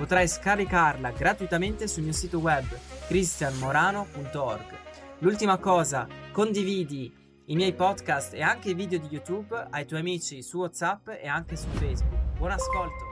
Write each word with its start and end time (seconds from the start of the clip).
Potrai 0.00 0.26
scaricarla 0.26 1.10
gratuitamente 1.10 1.86
sul 1.86 2.04
mio 2.04 2.14
sito 2.14 2.38
web 2.38 2.64
cristianmorano.org. 3.06 4.78
L'ultima 5.18 5.58
cosa, 5.58 6.06
condividi 6.32 7.12
i 7.44 7.54
miei 7.54 7.74
podcast 7.74 8.32
e 8.32 8.40
anche 8.40 8.70
i 8.70 8.74
video 8.74 8.98
di 8.98 9.08
YouTube 9.10 9.66
ai 9.68 9.84
tuoi 9.84 10.00
amici 10.00 10.42
su 10.42 10.56
WhatsApp 10.56 11.08
e 11.08 11.28
anche 11.28 11.54
su 11.54 11.68
Facebook. 11.74 12.38
Buon 12.38 12.52
ascolto! 12.52 13.09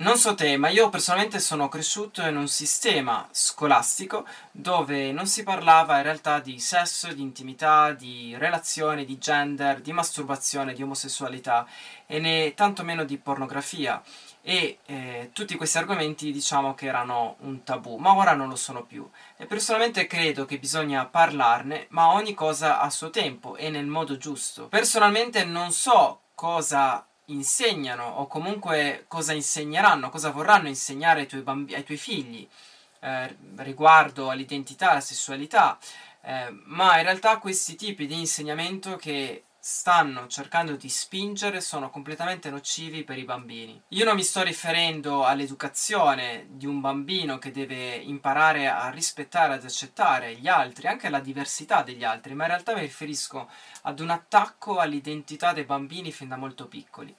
Non 0.00 0.16
so 0.16 0.34
te, 0.34 0.56
ma 0.56 0.70
io 0.70 0.88
personalmente 0.88 1.38
sono 1.40 1.68
cresciuto 1.68 2.22
in 2.22 2.34
un 2.34 2.48
sistema 2.48 3.28
scolastico 3.32 4.26
dove 4.50 5.12
non 5.12 5.26
si 5.26 5.42
parlava 5.42 5.98
in 5.98 6.04
realtà 6.04 6.40
di 6.40 6.58
sesso, 6.58 7.12
di 7.12 7.20
intimità, 7.20 7.92
di 7.92 8.34
relazioni, 8.38 9.04
di 9.04 9.18
gender, 9.18 9.82
di 9.82 9.92
masturbazione, 9.92 10.72
di 10.72 10.82
omosessualità 10.82 11.66
e 12.06 12.18
né 12.18 12.54
tantomeno 12.54 13.04
di 13.04 13.18
pornografia 13.18 14.02
e 14.40 14.78
eh, 14.86 15.30
tutti 15.34 15.54
questi 15.56 15.76
argomenti 15.76 16.32
diciamo 16.32 16.72
che 16.72 16.86
erano 16.86 17.36
un 17.40 17.62
tabù, 17.62 17.96
ma 17.96 18.16
ora 18.16 18.32
non 18.32 18.48
lo 18.48 18.56
sono 18.56 18.84
più. 18.84 19.06
E 19.36 19.44
personalmente 19.44 20.06
credo 20.06 20.46
che 20.46 20.58
bisogna 20.58 21.04
parlarne, 21.04 21.88
ma 21.90 22.14
ogni 22.14 22.32
cosa 22.32 22.80
a 22.80 22.88
suo 22.88 23.10
tempo 23.10 23.54
e 23.54 23.68
nel 23.68 23.84
modo 23.84 24.16
giusto. 24.16 24.68
Personalmente 24.68 25.44
non 25.44 25.72
so 25.72 26.22
cosa 26.34 27.04
insegnano 27.32 28.04
o 28.04 28.26
comunque 28.26 29.04
cosa 29.08 29.32
insegneranno, 29.32 30.10
cosa 30.10 30.30
vorranno 30.30 30.68
insegnare 30.68 31.20
ai 31.20 31.26
tuoi, 31.26 31.42
bambi- 31.42 31.74
ai 31.74 31.84
tuoi 31.84 31.98
figli 31.98 32.48
eh, 33.00 33.36
riguardo 33.56 34.30
all'identità, 34.30 34.90
alla 34.90 35.00
sessualità, 35.00 35.78
eh, 36.22 36.50
ma 36.66 36.98
in 36.98 37.04
realtà 37.04 37.38
questi 37.38 37.74
tipi 37.76 38.06
di 38.06 38.18
insegnamento 38.18 38.96
che 38.96 39.44
stanno 39.62 40.26
cercando 40.26 40.74
di 40.74 40.88
spingere 40.88 41.60
sono 41.60 41.90
completamente 41.90 42.48
nocivi 42.48 43.04
per 43.04 43.18
i 43.18 43.24
bambini. 43.24 43.80
Io 43.88 44.06
non 44.06 44.16
mi 44.16 44.22
sto 44.22 44.42
riferendo 44.42 45.24
all'educazione 45.26 46.46
di 46.48 46.64
un 46.64 46.80
bambino 46.80 47.38
che 47.38 47.50
deve 47.50 47.94
imparare 47.94 48.68
a 48.68 48.88
rispettare, 48.88 49.54
ad 49.54 49.64
accettare 49.64 50.34
gli 50.36 50.48
altri, 50.48 50.86
anche 50.88 51.10
la 51.10 51.20
diversità 51.20 51.82
degli 51.82 52.04
altri, 52.04 52.34
ma 52.34 52.44
in 52.44 52.50
realtà 52.50 52.74
mi 52.74 52.80
riferisco 52.80 53.50
ad 53.82 54.00
un 54.00 54.08
attacco 54.08 54.78
all'identità 54.78 55.52
dei 55.52 55.64
bambini 55.64 56.10
fin 56.10 56.28
da 56.28 56.36
molto 56.36 56.66
piccoli. 56.66 57.14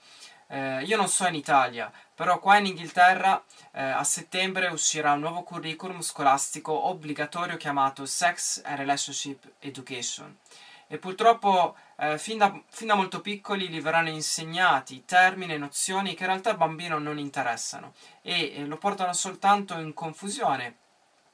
Eh, 0.48 0.84
io 0.84 0.98
non 0.98 1.08
so 1.08 1.28
in 1.28 1.36
Italia, 1.36 1.92
però 2.14 2.40
qua 2.40 2.58
in 2.58 2.66
Inghilterra 2.66 3.42
eh, 3.72 3.84
a 3.84 4.04
settembre 4.04 4.68
uscirà 4.68 5.14
un 5.14 5.20
nuovo 5.20 5.44
curriculum 5.44 6.02
scolastico 6.02 6.88
obbligatorio 6.88 7.56
chiamato 7.56 8.06
Sex 8.06 8.62
and 8.66 8.78
Relationship 8.78 9.50
Education 9.60 10.38
e 10.92 10.98
purtroppo 10.98 11.78
eh, 12.00 12.18
fin, 12.18 12.38
da, 12.38 12.62
fin, 12.68 12.88
da, 12.88 12.96
molto 12.96 13.22
piccoli 13.22 13.70
gli 13.70 13.82
verranno 13.82 14.10
insegnati 14.10 15.06
termini 15.06 15.54
e 15.54 15.58
nozioni 15.58 16.16
che 16.16 16.24
in 16.24 16.30
realtà 16.30 16.50
al 16.50 16.58
bambino 16.58 17.00
non 17.00 17.18
interessano 17.18 17.94
e, 18.22 18.58
e 18.58 18.66
lo 18.66 18.76
portano 18.76 19.14
soltanto 19.14 19.80
in 19.80 19.94
confusione 19.94 20.76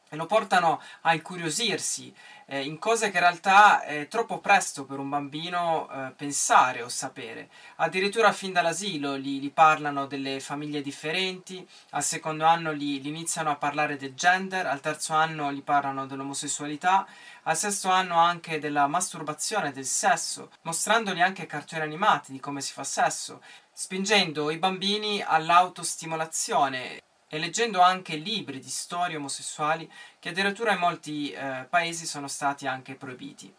e 0.09 0.15
lo 0.15 0.25
portano 0.25 0.81
a 1.01 1.13
incuriosirsi 1.13 2.13
eh, 2.49 2.63
in 2.63 2.79
cose 2.79 3.09
che 3.09 3.17
in 3.17 3.23
realtà 3.23 3.81
è 3.81 4.07
troppo 4.07 4.39
presto 4.39 4.85
per 4.85 4.99
un 4.99 5.09
bambino 5.09 5.89
eh, 5.89 6.11
pensare 6.15 6.81
o 6.81 6.87
sapere. 6.87 7.49
Addirittura 7.77 8.31
fin 8.31 8.53
dall'asilo 8.53 9.17
gli, 9.17 9.39
gli, 9.41 9.51
parlano 9.51 10.07
delle 10.07 10.39
famiglie 10.39 10.81
differenti, 10.81 11.67
al 11.91 12.03
secondo 12.03 12.45
anno 12.45 12.73
gli, 12.73 13.01
gli, 13.01 13.07
iniziano 13.07 13.49
a 13.49 13.57
parlare 13.57 13.97
del 13.97 14.13
gender, 14.13 14.65
al 14.65 14.79
terzo 14.79 15.13
anno 15.13 15.51
gli 15.51 15.61
parlano 15.61 16.05
dell'omosessualità, 16.05 17.05
al 17.43 17.57
sesto 17.57 17.89
anno 17.89 18.17
anche 18.17 18.59
della 18.59 18.87
masturbazione, 18.87 19.73
del 19.73 19.85
sesso, 19.85 20.49
mostrandogli 20.61 21.21
anche 21.21 21.45
cartoni 21.45 21.81
animati 21.81 22.31
di 22.31 22.39
come 22.39 22.61
si 22.61 22.71
fa 22.71 22.83
sesso, 22.83 23.41
spingendo 23.73 24.51
i 24.51 24.57
bambini 24.57 25.21
all'autostimolazione 25.21 27.01
e 27.29 27.39
leggendo 27.39 27.81
anche 27.81 28.15
libri 28.15 28.59
di 28.59 28.69
storie 28.69 29.17
omosessuali 29.17 29.89
che 30.19 30.29
addirittura 30.29 30.73
in 30.73 30.79
molti 30.79 31.31
eh, 31.31 31.65
paesi 31.69 32.05
sono 32.05 32.27
stati 32.27 32.67
anche 32.67 32.95
proibiti. 32.95 33.53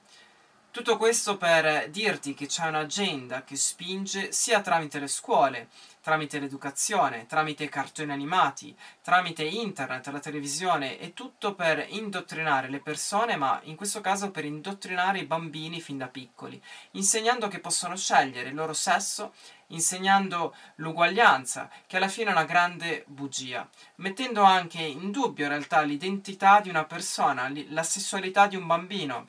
Tutto 0.70 0.98
questo 0.98 1.38
per 1.38 1.88
dirti 1.88 2.34
che 2.34 2.46
c'è 2.46 2.66
un'agenda 2.66 3.42
che 3.42 3.56
spinge 3.56 4.32
sia 4.32 4.60
tramite 4.60 5.00
le 5.00 5.08
scuole, 5.08 5.68
tramite 6.02 6.38
l'educazione, 6.38 7.26
tramite 7.26 7.64
i 7.64 7.68
cartoni 7.68 8.12
animati, 8.12 8.76
tramite 9.02 9.42
internet, 9.42 10.06
la 10.08 10.20
televisione 10.20 10.98
e 10.98 11.14
tutto 11.14 11.54
per 11.54 11.84
indottrinare 11.88 12.68
le 12.68 12.80
persone, 12.80 13.36
ma 13.36 13.58
in 13.64 13.76
questo 13.76 14.00
caso 14.00 14.30
per 14.30 14.44
indottrinare 14.44 15.18
i 15.18 15.26
bambini 15.26 15.80
fin 15.80 15.98
da 15.98 16.06
piccoli, 16.06 16.62
insegnando 16.92 17.48
che 17.48 17.60
possono 17.60 17.96
scegliere 17.96 18.50
il 18.50 18.54
loro 18.54 18.74
sesso, 18.74 19.32
insegnando 19.68 20.54
l'uguaglianza, 20.76 21.70
che 21.86 21.96
alla 21.96 22.08
fine 22.08 22.30
è 22.30 22.32
una 22.32 22.44
grande 22.44 23.04
bugia, 23.06 23.68
mettendo 23.96 24.42
anche 24.42 24.80
in 24.80 25.10
dubbio 25.10 25.44
in 25.44 25.50
realtà 25.50 25.80
l'identità 25.82 26.60
di 26.60 26.68
una 26.68 26.84
persona, 26.84 27.50
la 27.68 27.82
sessualità 27.82 28.46
di 28.46 28.56
un 28.56 28.66
bambino. 28.66 29.28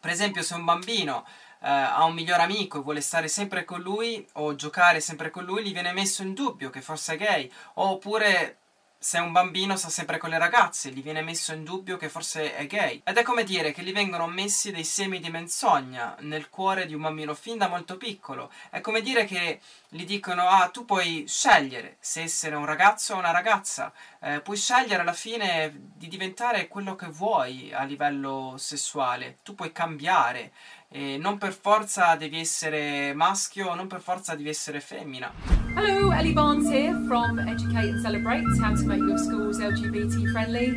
Per 0.00 0.10
esempio, 0.10 0.42
se 0.42 0.54
un 0.54 0.64
bambino 0.64 1.26
eh, 1.60 1.68
ha 1.68 2.04
un 2.04 2.14
miglior 2.14 2.40
amico 2.40 2.78
e 2.78 2.82
vuole 2.82 3.00
stare 3.00 3.28
sempre 3.28 3.64
con 3.64 3.80
lui 3.80 4.26
o 4.34 4.54
giocare 4.54 5.00
sempre 5.00 5.30
con 5.30 5.44
lui, 5.44 5.62
gli 5.62 5.72
viene 5.72 5.92
messo 5.92 6.22
in 6.22 6.34
dubbio 6.34 6.70
che 6.70 6.80
forse 6.80 7.14
è 7.14 7.18
gay, 7.18 7.52
oppure 7.74 8.56
se 9.02 9.18
un 9.18 9.32
bambino 9.32 9.76
sta 9.76 9.88
sempre 9.88 10.18
con 10.18 10.28
le 10.28 10.36
ragazze, 10.36 10.90
gli 10.90 11.02
viene 11.02 11.22
messo 11.22 11.54
in 11.54 11.64
dubbio 11.64 11.96
che 11.96 12.10
forse 12.10 12.54
è 12.54 12.66
gay. 12.66 13.00
Ed 13.02 13.16
è 13.16 13.22
come 13.22 13.44
dire 13.44 13.72
che 13.72 13.82
gli 13.82 13.94
vengono 13.94 14.26
messi 14.26 14.72
dei 14.72 14.84
semi 14.84 15.20
di 15.20 15.30
menzogna 15.30 16.14
nel 16.20 16.50
cuore 16.50 16.84
di 16.84 16.92
un 16.92 17.00
bambino 17.00 17.32
fin 17.32 17.56
da 17.56 17.66
molto 17.66 17.96
piccolo. 17.96 18.52
È 18.68 18.82
come 18.82 19.00
dire 19.00 19.24
che 19.24 19.60
gli 19.88 20.04
dicono: 20.04 20.46
Ah, 20.46 20.68
tu 20.68 20.84
puoi 20.84 21.24
scegliere 21.26 21.96
se 21.98 22.20
essere 22.20 22.56
un 22.56 22.66
ragazzo 22.66 23.14
o 23.14 23.18
una 23.18 23.30
ragazza, 23.30 23.90
eh, 24.20 24.42
puoi 24.42 24.58
scegliere 24.58 25.00
alla 25.00 25.14
fine 25.14 25.72
di 25.94 26.06
diventare 26.06 26.68
quello 26.68 26.94
che 26.94 27.06
vuoi 27.06 27.72
a 27.72 27.84
livello 27.84 28.56
sessuale, 28.58 29.38
tu 29.42 29.54
puoi 29.54 29.72
cambiare. 29.72 30.52
E 30.92 31.18
non 31.18 31.38
per 31.38 31.52
forza 31.52 32.16
devi 32.16 32.40
essere 32.40 33.14
maschio, 33.14 33.76
non 33.76 33.86
per 33.86 34.00
forza 34.00 34.34
devi 34.34 34.48
essere 34.48 34.80
femmina. 34.80 35.32
Hello, 35.76 36.10
Ellie 36.10 36.32
Barnes 36.32 36.68
here 36.68 36.98
from 37.06 37.38
Educate 37.38 37.90
and 37.90 38.00
Celebrate 38.00 38.42
How 38.60 38.74
to 38.74 38.84
Make 38.86 38.98
Your 38.98 39.16
Schools 39.16 39.60
LGBT 39.60 40.32
Friendly. 40.32 40.70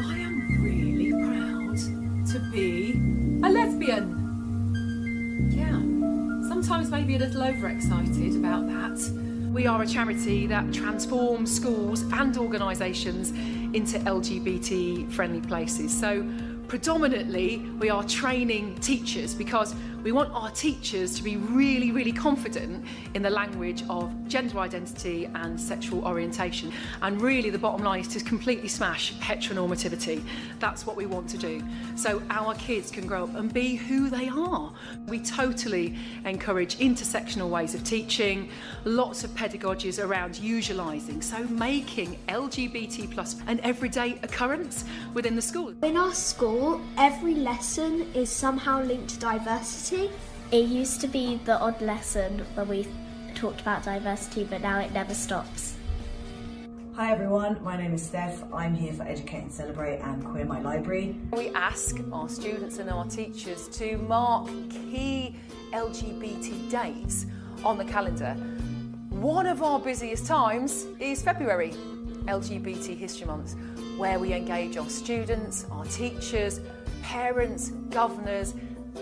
I 0.00 0.18
am 0.18 0.64
really 0.64 1.12
proud 1.12 1.76
to 2.32 2.40
be 2.50 2.98
a 3.44 3.48
lesbian. 3.48 4.18
Yeah, 5.52 5.78
sometimes 6.48 6.90
maybe 6.90 7.14
a 7.14 7.18
little 7.20 7.44
overexcited 7.44 8.34
about 8.34 8.66
that. 8.66 8.98
We 9.52 9.68
are 9.68 9.80
a 9.80 9.86
charity 9.86 10.48
that 10.48 10.72
transforms 10.72 11.54
schools 11.54 12.02
and 12.14 12.36
organisations 12.36 13.30
into 13.74 14.00
LGBT 14.00 15.08
friendly 15.12 15.40
places. 15.40 15.96
So 15.96 16.24
predominantly 16.72 17.58
we 17.78 17.90
are 17.90 18.02
training 18.04 18.74
teachers 18.76 19.34
because 19.34 19.74
we 20.02 20.10
want 20.10 20.32
our 20.32 20.50
teachers 20.50 21.14
to 21.16 21.22
be 21.22 21.36
really, 21.36 21.92
really 21.92 22.12
confident 22.12 22.84
in 23.14 23.22
the 23.22 23.30
language 23.30 23.84
of 23.88 24.12
gender 24.26 24.58
identity 24.58 25.28
and 25.34 25.60
sexual 25.60 26.04
orientation. 26.04 26.72
And 27.02 27.20
really, 27.20 27.50
the 27.50 27.58
bottom 27.58 27.84
line 27.84 28.00
is 28.00 28.08
to 28.08 28.20
completely 28.20 28.68
smash 28.68 29.12
heteronormativity. 29.14 30.24
That's 30.58 30.86
what 30.86 30.96
we 30.96 31.06
want 31.06 31.28
to 31.30 31.38
do. 31.38 31.62
So 31.94 32.20
our 32.30 32.54
kids 32.56 32.90
can 32.90 33.06
grow 33.06 33.24
up 33.24 33.34
and 33.36 33.52
be 33.52 33.76
who 33.76 34.10
they 34.10 34.28
are. 34.28 34.72
We 35.06 35.20
totally 35.20 35.96
encourage 36.24 36.78
intersectional 36.78 37.48
ways 37.48 37.74
of 37.74 37.84
teaching, 37.84 38.50
lots 38.84 39.22
of 39.22 39.30
pedagogies 39.30 40.02
around 40.02 40.34
usualising, 40.34 41.22
so 41.22 41.44
making 41.44 42.18
LGBT 42.28 43.12
plus 43.12 43.36
an 43.46 43.60
everyday 43.60 44.18
occurrence 44.22 44.84
within 45.14 45.36
the 45.36 45.42
school. 45.42 45.74
In 45.82 45.96
our 45.96 46.12
school, 46.12 46.80
every 46.96 47.34
lesson 47.34 48.12
is 48.14 48.30
somehow 48.30 48.82
linked 48.82 49.10
to 49.10 49.18
diversity 49.20 49.91
it 49.92 50.68
used 50.68 51.00
to 51.02 51.06
be 51.06 51.38
the 51.44 51.58
odd 51.58 51.80
lesson 51.82 52.38
where 52.54 52.64
we 52.64 52.86
talked 53.34 53.60
about 53.60 53.84
diversity, 53.84 54.44
but 54.44 54.62
now 54.62 54.78
it 54.78 54.92
never 54.92 55.12
stops. 55.12 55.76
Hi 56.94 57.12
everyone, 57.12 57.62
my 57.62 57.76
name 57.76 57.92
is 57.94 58.02
Steph. 58.02 58.42
I'm 58.54 58.74
here 58.74 58.92
for 58.92 59.02
Educate 59.02 59.42
and 59.42 59.52
Celebrate 59.52 59.98
and 59.98 60.24
Queer 60.24 60.44
My 60.44 60.60
Library. 60.60 61.16
We 61.32 61.50
ask 61.50 61.98
our 62.12 62.28
students 62.28 62.78
and 62.78 62.88
our 62.88 63.06
teachers 63.06 63.68
to 63.68 63.98
mark 63.98 64.48
key 64.70 65.36
LGBT 65.72 66.70
dates 66.70 67.26
on 67.64 67.76
the 67.76 67.84
calendar. 67.84 68.34
One 69.10 69.46
of 69.46 69.62
our 69.62 69.78
busiest 69.78 70.26
times 70.26 70.86
is 71.00 71.22
February. 71.22 71.72
LGBT 72.24 72.96
History 72.96 73.26
Month, 73.26 73.56
where 73.98 74.18
we 74.18 74.32
engage 74.32 74.76
our 74.76 74.88
students, 74.88 75.66
our 75.70 75.84
teachers, 75.86 76.60
parents, 77.02 77.70
governors, 77.90 78.54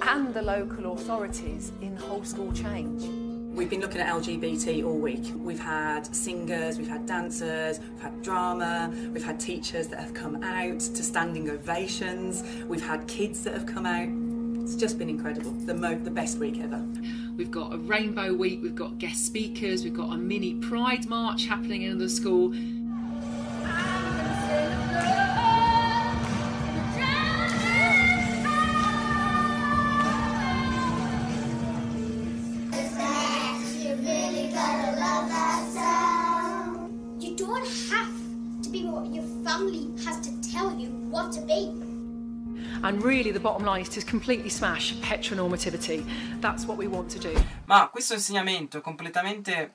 and 0.02 0.32
the 0.34 0.42
local 0.42 0.92
authorities 0.92 1.72
in 1.82 1.96
whole 1.96 2.24
school 2.24 2.52
change. 2.52 3.04
We've 3.54 3.68
been 3.68 3.80
looking 3.80 4.00
at 4.00 4.08
LGBT 4.08 4.84
all 4.84 4.96
week. 4.96 5.24
We've 5.36 5.60
had 5.60 6.14
singers, 6.14 6.78
we've 6.78 6.88
had 6.88 7.04
dancers, 7.04 7.80
we've 7.80 8.02
had 8.02 8.22
drama, 8.22 8.92
we've 9.12 9.24
had 9.24 9.40
teachers 9.40 9.88
that 9.88 9.98
have 9.98 10.14
come 10.14 10.42
out 10.42 10.80
to 10.80 11.02
standing 11.02 11.50
ovations, 11.50 12.44
we've 12.68 12.86
had 12.86 13.06
kids 13.08 13.42
that 13.44 13.52
have 13.54 13.66
come 13.66 13.86
out. 13.86 14.08
It's 14.62 14.76
just 14.76 14.98
been 14.98 15.10
incredible. 15.10 15.50
The, 15.50 15.74
mo- 15.74 15.98
the 15.98 16.12
best 16.12 16.38
week 16.38 16.60
ever. 16.60 16.86
We've 17.36 17.50
got 17.50 17.74
a 17.74 17.78
rainbow 17.78 18.32
week, 18.32 18.62
we've 18.62 18.76
got 18.76 18.98
guest 18.98 19.26
speakers, 19.26 19.82
we've 19.82 19.94
got 19.96 20.12
a 20.12 20.16
mini 20.16 20.54
pride 20.54 21.06
march 21.08 21.46
happening 21.46 21.82
in 21.82 21.98
the 21.98 22.08
school. 22.08 22.54
And 42.90 43.04
really, 43.04 43.30
the 43.30 43.38
bottom 43.38 43.64
line 43.64 43.82
is 43.82 43.88
to 43.90 44.04
completely 44.04 44.48
smash 44.48 44.94
heteronormativity. 44.96 46.04
That's 46.40 46.66
what 46.66 46.76
we 46.76 46.88
want 46.88 47.08
to 47.12 47.20
do. 47.20 47.32
Ma 47.66 47.88
questo 47.88 48.14
insegnamento 48.14 48.78
è 48.78 48.80
completamente 48.80 49.74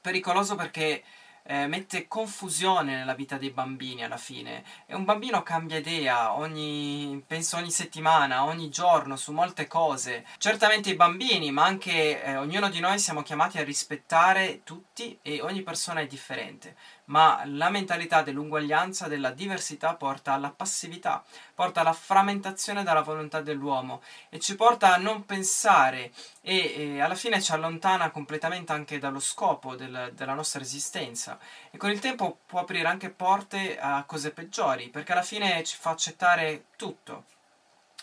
pericoloso 0.00 0.54
perché 0.54 1.02
eh, 1.50 1.66
mette 1.66 2.06
confusione 2.08 2.94
nella 2.94 3.14
vita 3.14 3.38
dei 3.38 3.50
bambini 3.50 4.04
alla 4.04 4.18
fine. 4.18 4.62
E 4.84 4.94
un 4.94 5.04
bambino 5.04 5.42
cambia 5.42 5.78
idea 5.78 6.34
ogni, 6.34 7.22
penso 7.26 7.56
ogni 7.56 7.70
settimana, 7.70 8.44
ogni 8.44 8.68
giorno 8.68 9.16
su 9.16 9.32
molte 9.32 9.66
cose. 9.66 10.26
Certamente 10.36 10.90
i 10.90 10.94
bambini, 10.94 11.50
ma 11.50 11.64
anche 11.64 12.22
eh, 12.22 12.36
ognuno 12.36 12.68
di 12.68 12.80
noi 12.80 12.98
siamo 12.98 13.22
chiamati 13.22 13.56
a 13.56 13.64
rispettare 13.64 14.60
tutti 14.62 15.18
e 15.22 15.40
ogni 15.40 15.62
persona 15.62 16.00
è 16.00 16.06
differente. 16.06 16.76
Ma 17.06 17.40
la 17.46 17.70
mentalità 17.70 18.20
dell'uguaglianza, 18.20 19.08
della 19.08 19.30
diversità 19.30 19.94
porta 19.94 20.34
alla 20.34 20.50
passività, 20.50 21.24
porta 21.54 21.80
alla 21.80 21.94
frammentazione 21.94 22.82
della 22.82 23.00
volontà 23.00 23.40
dell'uomo 23.40 24.02
e 24.28 24.38
ci 24.38 24.54
porta 24.54 24.92
a 24.92 24.98
non 24.98 25.24
pensare 25.24 26.12
e, 26.48 26.94
e 26.94 27.00
alla 27.02 27.14
fine 27.14 27.42
ci 27.42 27.52
allontana 27.52 28.10
completamente 28.10 28.72
anche 28.72 28.98
dallo 28.98 29.20
scopo 29.20 29.76
del- 29.76 30.12
della 30.14 30.32
nostra 30.32 30.62
esistenza 30.62 31.38
e 31.70 31.76
con 31.76 31.90
il 31.90 31.98
tempo 32.00 32.38
può 32.46 32.60
aprire 32.60 32.88
anche 32.88 33.10
porte 33.10 33.78
a 33.78 34.02
cose 34.04 34.30
peggiori 34.30 34.88
perché 34.88 35.12
alla 35.12 35.22
fine 35.22 35.62
ci 35.64 35.76
fa 35.78 35.90
accettare 35.90 36.64
tutto. 36.76 37.24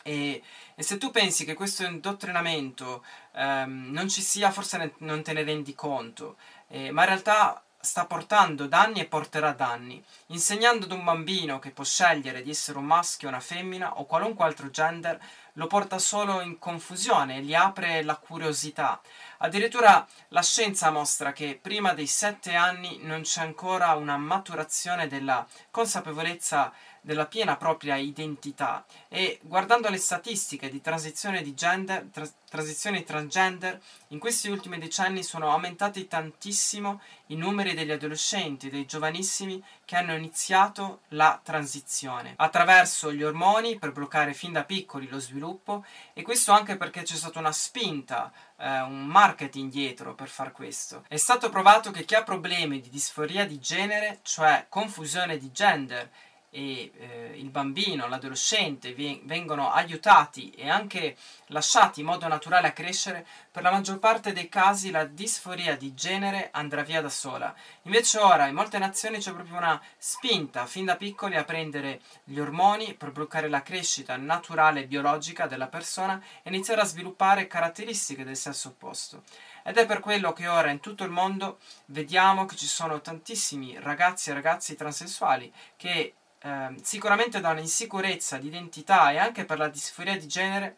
E, 0.03 0.44
e 0.75 0.83
se 0.83 0.97
tu 1.00 1.09
pensi 1.09 1.45
che 1.45 1.56
questo 1.56 1.83
indottrinamento 1.83 3.03
ehm, 3.33 3.89
non 3.92 4.07
ci 4.07 4.21
sia, 4.21 4.51
forse 4.51 4.77
ne- 4.77 4.94
non 5.00 5.24
te 5.24 5.33
ne 5.33 5.44
rendi 5.44 5.74
conto, 5.74 6.38
eh, 6.68 6.92
ma 6.92 7.01
in 7.01 7.07
realtà 7.07 7.63
sta 7.80 8.06
portando 8.06 8.68
danni 8.68 9.00
e 9.00 9.06
porterà 9.06 9.51
danni, 9.53 10.03
insegnando 10.27 10.86
ad 10.86 10.92
un 10.92 11.03
bambino 11.03 11.59
che 11.59 11.71
può 11.71 11.83
scegliere 11.83 12.42
di 12.44 12.50
essere 12.51 12.77
un 12.77 12.86
maschio 12.86 13.27
una 13.27 13.39
femmina 13.39 14.00
o 14.00 14.06
qualunque 14.06 14.45
altro 14.45 14.69
gender, 14.69 15.19
lo 15.56 15.68
porta 15.68 16.00
solo 16.00 16.42
in 16.42 16.60
confusione, 16.60 17.42
gli 17.42 17.54
apre 17.54 18.04
la 18.04 18.16
curiosità. 18.16 19.02
Addirittura 19.40 20.06
la 20.30 20.42
scienza 20.42 20.92
mostra 20.92 21.34
che 21.34 21.60
prima 21.62 21.94
dei 21.94 22.07
sette 22.07 22.56
anni 22.56 23.00
non 23.02 23.22
c'è 23.22 23.42
ancora 23.42 23.94
una 23.96 24.18
maturazione 24.18 25.07
della 25.07 25.46
consapevolezza 25.72 26.72
della 27.06 27.28
piena 27.28 27.56
propria 27.56 27.96
identità 27.98 28.84
e 29.07 29.40
guardando 29.44 29.90
le 29.90 29.98
statistiche 29.98 30.69
di 30.69 30.81
transizione 30.81 31.44
di 31.44 31.54
gender, 31.54 32.07
tra- 32.12 32.28
transizioni 32.50 33.04
transgender, 33.04 33.80
in 34.10 34.19
questi 34.19 34.50
ultimi 34.50 34.80
decenni 34.80 35.24
sono 35.24 35.52
aumentati 35.52 36.07
tantissimo 36.07 37.02
i 37.28 37.36
numeri 37.36 37.75
degli 37.75 37.92
adolescenti, 37.92 38.69
dei 38.69 38.86
giovanissimi 38.86 39.63
che 39.86 39.96
hanno 39.96 40.16
iniziato 40.16 41.02
la 41.10 41.40
transizione 41.44 42.34
attraverso 42.38 43.13
gli 43.13 43.24
ormoni 43.24 43.78
per 43.78 43.92
bloccare 43.92 44.34
fin 44.34 44.54
da 44.54 44.63
piccoli 44.63 45.07
lo 45.07 45.19
sviluppo 45.19 45.86
e 46.13 46.24
questo 46.24 46.54
anche 46.54 46.75
perché 46.75 47.04
c'è 47.04 47.16
stata 47.16 47.38
una 47.38 47.52
spinta, 47.52 48.31
eh, 48.57 48.81
un 48.81 49.06
marketing 49.06 49.72
dietro 49.72 50.16
per 50.16 50.30
far 50.30 50.52
questo. 50.52 51.04
È 51.07 51.18
stato 51.18 51.50
provato 51.50 51.92
che 51.92 52.04
chi 52.04 52.16
ha 52.16 52.24
problemi 52.24 52.81
di 52.81 52.90
disforia 52.90 53.46
di 53.46 53.60
genere, 53.60 54.19
cioè 54.24 54.66
confusione 54.69 55.38
di 55.38 55.52
gender, 55.52 56.10
e 56.56 56.92
eh, 56.98 57.34
il 57.36 57.50
bambino, 57.50 58.07
l'adolescente 58.07 58.94
vengono 58.94 59.74
aiutati 59.74 60.52
e 60.52 60.69
anche 60.69 61.18
lasciati 61.48 62.00
in 62.00 62.06
modo 62.06 62.30
naturale 62.30 62.68
a 62.68 62.72
crescere, 62.72 63.28
per 63.52 63.62
la 63.62 63.72
maggior 63.72 64.00
parte 64.00 64.31
dei 64.31 64.48
casi 64.48 64.90
la 64.90 65.04
disforia 65.04 65.75
di 65.75 65.94
genere 65.94 66.52
andrà 66.54 66.81
via 66.84 67.02
da 67.02 67.10
sola. 67.10 67.54
Invece 67.84 68.19
ora 68.19 68.48
in 68.48 68.56
molte 68.56 68.78
nazioni 68.78 69.18
c'è 69.18 69.34
proprio 69.34 69.57
una 69.57 69.81
spinta 69.98 70.66
fin 70.66 70.86
da 70.86 70.96
piccoli 70.96 71.36
a 71.36 71.44
prendere 71.44 72.00
gli 72.24 72.40
ormoni 72.40 72.94
per 72.94 73.12
bloccare 73.12 73.50
la 73.50 73.62
crescita 73.62 74.16
naturale 74.16 74.81
e 74.81 74.88
biologica 74.88 75.48
della 75.48 75.68
persona 75.68 76.24
e 76.42 76.50
iniziare 76.50 76.80
a 76.80 76.86
sviluppare 76.86 77.48
caratteristiche 77.48 78.24
del 78.24 78.38
sesso 78.38 78.69
opposto. 78.69 79.24
Ed 79.62 79.75
è 79.78 79.86
per 79.86 80.00
quello 80.00 80.31
che 80.31 80.48
ora 80.48 80.69
in 80.69 80.80
tutto 80.80 81.04
il 81.04 81.10
mondo 81.10 81.57
vediamo 81.88 82.46
che 82.46 82.56
ci 82.56 82.68
sono 82.68 83.02
tantissimi 83.02 83.78
ragazzi 83.80 84.30
e 84.30 84.34
ragazzi 84.34 84.75
transessuali 84.75 85.52
che 85.75 86.13
eh, 86.45 86.75
sicuramente 86.83 87.39
da 87.39 87.50
un'insicurezza 87.50 88.38
di 88.38 88.47
identità 88.47 89.09
e 89.12 89.18
anche 89.18 89.45
per 89.45 89.57
la 89.57 89.68
disforia 89.68 90.15
di 90.15 90.27
genere, 90.27 90.77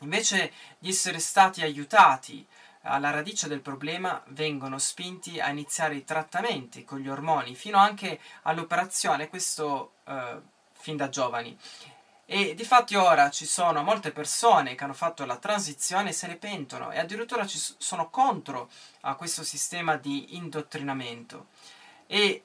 invece 0.00 0.52
di 0.78 0.90
essere 0.90 1.18
stati 1.18 1.62
aiutati 1.62 2.46
alla 2.82 3.10
radice 3.10 3.48
del 3.48 3.60
problema, 3.60 4.22
vengono 4.28 4.78
spinti 4.78 5.40
a 5.40 5.48
iniziare 5.48 5.94
i 5.94 6.04
trattamenti 6.04 6.84
con 6.84 6.98
gli 6.98 7.08
ormoni, 7.08 7.54
fino 7.54 7.78
anche 7.78 8.20
all'operazione, 8.42 9.28
questo 9.28 9.94
eh, 10.04 10.40
fin 10.74 10.96
da 10.96 11.08
giovani. 11.08 11.56
E 12.26 12.54
difatti 12.54 12.94
ora 12.94 13.30
ci 13.30 13.46
sono 13.46 13.82
molte 13.82 14.10
persone 14.10 14.74
che 14.74 14.84
hanno 14.84 14.92
fatto 14.92 15.24
la 15.24 15.36
transizione 15.36 16.10
e 16.10 16.12
se 16.12 16.26
ne 16.26 16.36
pentono 16.36 16.90
e 16.90 16.98
addirittura 16.98 17.46
ci 17.46 17.58
sono 17.78 18.10
contro 18.10 18.68
a 19.02 19.14
questo 19.14 19.42
sistema 19.42 19.96
di 19.96 20.36
indottrinamento. 20.36 21.46
E 22.06 22.42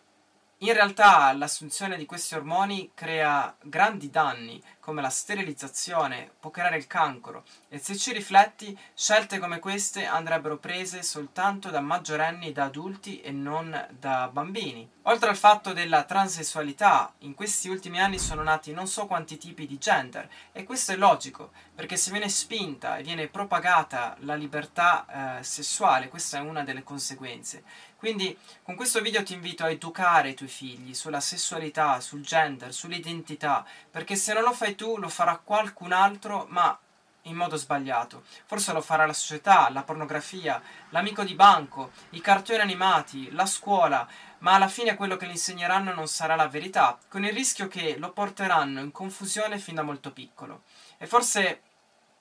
in 0.61 0.73
realtà 0.73 1.31
l'assunzione 1.33 1.97
di 1.97 2.07
questi 2.07 2.33
ormoni 2.33 2.91
crea 2.95 3.55
grandi 3.61 4.09
danni, 4.09 4.61
come 4.79 5.01
la 5.01 5.09
sterilizzazione, 5.09 6.31
può 6.39 6.49
creare 6.49 6.77
il 6.77 6.87
cancro, 6.87 7.43
e 7.69 7.77
se 7.77 7.95
ci 7.95 8.11
rifletti, 8.11 8.75
scelte 8.95 9.37
come 9.37 9.59
queste 9.59 10.05
andrebbero 10.05 10.57
prese 10.57 11.03
soltanto 11.03 11.69
da 11.69 11.81
maggiorenni 11.81 12.53
da 12.53 12.63
adulti 12.63 13.21
e 13.21 13.31
non 13.31 13.87
da 13.99 14.29
bambini. 14.31 14.89
Oltre 15.03 15.29
al 15.29 15.37
fatto 15.37 15.73
della 15.73 16.03
transessualità, 16.03 17.13
in 17.19 17.35
questi 17.35 17.69
ultimi 17.69 17.99
anni 17.99 18.17
sono 18.17 18.41
nati 18.41 18.71
non 18.71 18.87
so 18.87 19.05
quanti 19.05 19.37
tipi 19.37 19.67
di 19.67 19.77
gender, 19.77 20.27
e 20.51 20.63
questo 20.63 20.93
è 20.93 20.95
logico, 20.95 21.51
perché 21.75 21.97
se 21.97 22.09
viene 22.09 22.29
spinta 22.29 22.97
e 22.97 23.03
viene 23.03 23.27
propagata 23.27 24.15
la 24.21 24.35
libertà 24.35 25.37
eh, 25.39 25.43
sessuale, 25.43 26.07
questa 26.07 26.37
è 26.37 26.41
una 26.41 26.63
delle 26.63 26.83
conseguenze. 26.83 27.63
Quindi 27.97 28.37
con 28.61 28.75
questo 28.75 29.01
video 29.01 29.23
ti 29.23 29.33
invito 29.33 29.63
a 29.63 29.71
educare 29.71 30.29
i 30.29 30.35
tuoi 30.35 30.49
figli 30.49 30.93
sulla 30.93 31.19
sessualità, 31.19 31.99
sul 31.99 32.21
gender, 32.21 32.71
sull'identità, 32.71 33.65
perché 33.89 34.15
se 34.15 34.33
non 34.33 34.43
lo 34.43 34.53
fai 34.53 34.75
tu 34.75 34.97
lo 34.97 35.09
farà 35.09 35.41
qualcun 35.43 35.91
altro, 35.91 36.45
ma 36.49 36.77
in 37.23 37.35
modo 37.35 37.55
sbagliato. 37.55 38.23
Forse 38.45 38.71
lo 38.71 38.81
farà 38.81 39.05
la 39.05 39.13
società, 39.13 39.69
la 39.71 39.83
pornografia, 39.83 40.61
l'amico 40.89 41.23
di 41.23 41.33
banco, 41.33 41.91
i 42.11 42.21
cartoni 42.21 42.59
animati, 42.59 43.31
la 43.31 43.45
scuola, 43.45 44.07
ma 44.39 44.53
alla 44.53 44.67
fine 44.67 44.95
quello 44.95 45.17
che 45.17 45.25
gli 45.25 45.31
insegneranno 45.31 45.93
non 45.93 46.07
sarà 46.07 46.35
la 46.35 46.47
verità, 46.47 46.97
con 47.09 47.25
il 47.25 47.33
rischio 47.33 47.67
che 47.67 47.97
lo 47.97 48.11
porteranno 48.11 48.79
in 48.79 48.91
confusione 48.91 49.57
fin 49.57 49.75
da 49.75 49.81
molto 49.81 50.11
piccolo. 50.11 50.63
E 50.97 51.07
forse 51.07 51.61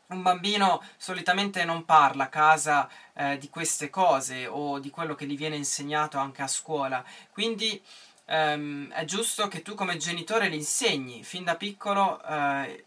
un 0.09 0.23
bambino 0.23 0.83
solitamente 0.97 1.65
non 1.65 1.85
parla 1.85 2.25
a 2.25 2.29
casa 2.29 2.89
eh, 3.15 3.39
di 3.39 3.49
queste 3.49 3.91
cose 3.91 4.47
o 4.47 4.79
di 4.79 4.91
quello 4.91 5.15
che 5.15 5.27
gli 5.27 5.37
viene 5.37 5.57
insegnato 5.57 6.19
anche 6.19 6.43
a 6.43 6.49
scuola, 6.49 7.05
quindi 7.33 7.83
ehm, 8.27 8.91
è 8.93 9.05
giusto 9.05 9.49
che 9.49 9.63
tu 9.63 9.75
come 9.75 9.97
genitore 9.97 10.49
gli 10.49 10.55
insegni 10.55 11.25
fin 11.25 11.45
da 11.45 11.57
piccolo 11.57 12.23
eh, 12.25 12.85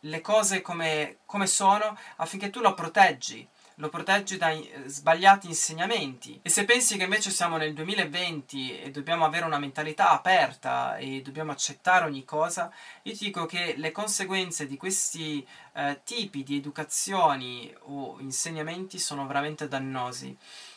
le 0.00 0.20
cose 0.20 0.60
come, 0.60 1.18
come 1.26 1.46
sono 1.46 1.98
affinché 2.16 2.50
tu 2.50 2.60
lo 2.60 2.74
proteggi 2.74 3.46
lo 3.76 3.88
proteggi 3.88 4.36
da 4.36 4.50
eh, 4.50 4.84
sbagliati 4.86 5.46
insegnamenti. 5.46 6.40
E 6.42 6.48
se 6.48 6.64
pensi 6.64 6.96
che 6.96 7.04
invece 7.04 7.30
siamo 7.30 7.56
nel 7.56 7.74
2020 7.74 8.80
e 8.80 8.90
dobbiamo 8.90 9.24
avere 9.24 9.44
una 9.44 9.58
mentalità 9.58 10.10
aperta 10.10 10.96
e 10.96 11.22
dobbiamo 11.22 11.52
accettare 11.52 12.04
ogni 12.04 12.24
cosa, 12.24 12.72
io 13.02 13.12
ti 13.16 13.24
dico 13.24 13.46
che 13.46 13.74
le 13.76 13.92
conseguenze 13.92 14.66
di 14.66 14.76
questi 14.76 15.46
eh, 15.74 16.00
tipi 16.04 16.42
di 16.42 16.56
educazioni 16.56 17.74
o 17.82 18.16
insegnamenti 18.20 18.98
sono 18.98 19.26
veramente 19.26 19.68
dannosi. 19.68 20.36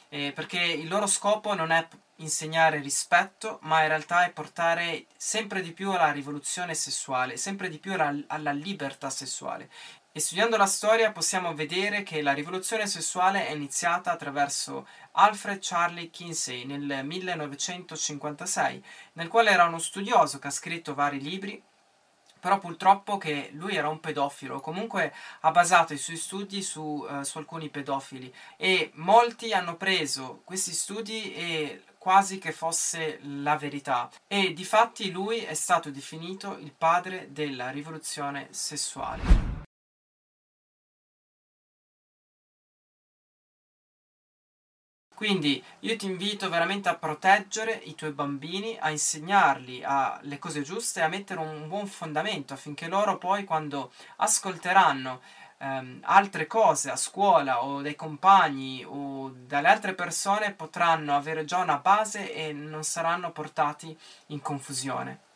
Eh, 0.09 0.31
perché 0.33 0.61
il 0.61 0.87
loro 0.87 1.05
scopo 1.05 1.53
non 1.53 1.71
è 1.71 1.85
insegnare 2.17 2.79
rispetto, 2.79 3.59
ma 3.63 3.81
in 3.81 3.89
realtà 3.89 4.25
è 4.25 4.31
portare 4.31 5.05
sempre 5.17 5.61
di 5.61 5.73
più 5.73 5.91
alla 5.91 6.11
rivoluzione 6.11 6.73
sessuale, 6.73 7.37
sempre 7.37 7.69
di 7.69 7.77
più 7.77 7.93
alla, 7.93 8.15
alla 8.27 8.51
libertà 8.51 9.09
sessuale. 9.09 9.69
E 10.17 10.19
studiando 10.19 10.57
la 10.57 10.65
storia 10.65 11.11
possiamo 11.11 11.53
vedere 11.53 12.01
che 12.01 12.23
la 12.23 12.33
rivoluzione 12.33 12.87
sessuale 12.87 13.45
è 13.45 13.51
iniziata 13.51 14.11
attraverso 14.11 14.87
Alfred 15.11 15.59
Charlie 15.61 16.09
Kinsey 16.09 16.65
nel 16.65 17.05
1956, 17.05 18.83
nel 19.13 19.27
quale 19.27 19.51
era 19.51 19.65
uno 19.65 19.77
studioso 19.77 20.39
che 20.39 20.47
ha 20.47 20.49
scritto 20.49 20.95
vari 20.95 21.21
libri 21.21 21.61
però 22.39 22.57
purtroppo 22.57 23.17
che 23.17 23.49
lui 23.53 23.75
era 23.75 23.89
un 23.89 23.99
pedofilo, 23.99 24.59
comunque 24.59 25.13
ha 25.41 25.51
basato 25.51 25.93
i 25.93 25.97
suoi 25.97 26.17
studi 26.17 26.63
su, 26.63 27.05
uh, 27.07 27.21
su, 27.23 27.37
alcuni 27.37 27.69
pedofili 27.69 28.33
e 28.57 28.91
molti 28.95 29.53
hanno 29.53 29.75
preso 29.75 30.41
questi 30.43 30.71
studi 30.71 31.33
e 31.33 31.83
quasi 31.97 32.39
che 32.39 32.51
fosse 32.51 33.19
la 33.21 33.57
verità 33.57 34.09
e 34.27 34.53
di 34.53 34.63
fatti 34.63 35.11
lui 35.11 35.39
è 35.41 35.53
stato 35.53 35.91
definito 35.91 36.57
il 36.57 36.71
padre 36.71 37.27
della 37.31 37.69
rivoluzione 37.69 38.47
sessuale. 38.51 39.46
Quindi 45.17 45.63
io 45.79 45.95
ti 45.95 46.05
invito 46.05 46.47
veramente 46.47 46.89
a 46.89 46.95
proteggere 46.95 47.71
i 47.71 47.95
tuoi 47.95 48.11
bambini, 48.11 48.77
a 48.79 48.91
insegnarli 48.91 49.83
le 50.21 50.37
cose 50.37 50.61
giuste, 50.61 51.01
a 51.01 51.07
mettere 51.07 51.39
un 51.39 51.67
buon 51.67 51.87
fondamento 51.87 52.53
affinché 52.53 52.87
loro 52.87 53.17
poi 53.17 53.43
quando 53.43 53.91
ascolteranno 54.17 55.21
ehm, 55.57 56.01
altre 56.03 56.45
cose 56.45 56.91
a 56.91 56.95
scuola 56.95 57.63
o 57.63 57.81
dai 57.81 57.95
compagni 57.95 58.85
o 58.85 59.33
dalle 59.35 59.69
altre 59.69 59.95
persone 59.95 60.53
potranno 60.53 61.15
avere 61.15 61.45
già 61.45 61.57
una 61.57 61.79
base 61.79 62.31
e 62.31 62.53
non 62.53 62.83
saranno 62.83 63.31
portati 63.31 63.97
in 64.27 64.39
confusione. 64.39 65.26